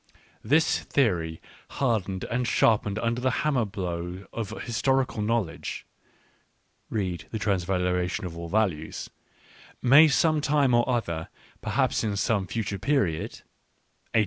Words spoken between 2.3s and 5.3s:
sharpened under the hammer blow of historical